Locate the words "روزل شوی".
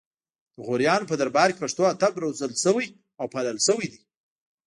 2.23-2.87